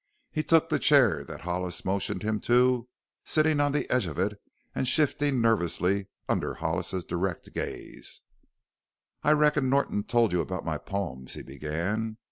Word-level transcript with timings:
He 0.31 0.41
took 0.41 0.67
the 0.69 0.79
chair 0.79 1.23
that 1.25 1.41
Hollis 1.41 1.85
motioned 1.85 2.23
him 2.23 2.39
to, 2.39 2.89
sitting 3.23 3.59
on 3.59 3.71
the 3.71 3.87
edge 3.93 4.07
of 4.07 4.17
it 4.17 4.41
and 4.73 4.87
shifting 4.87 5.39
nervously 5.39 6.07
under 6.27 6.55
Hollis's 6.55 7.05
direct 7.05 7.53
gaze. 7.53 8.21
"I 9.21 9.33
reckon 9.33 9.69
Norton 9.69 10.03
told 10.03 10.31
you 10.33 10.41
about 10.41 10.65
my 10.65 10.79
poems," 10.79 11.35
he 11.35 11.43
began. 11.43 12.17